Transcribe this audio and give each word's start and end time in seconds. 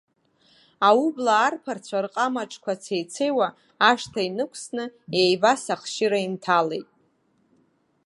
Аублаа 0.87 1.45
арԥарцәа 1.47 1.99
рҟама 2.05 2.41
аҿқәа 2.43 2.73
цеицеиуа 2.83 3.47
ашҭа 3.89 4.21
инықәсны, 4.27 4.85
еивас 5.21 5.63
ахшьыра 5.73 6.19
инҭалеит. 6.25 6.87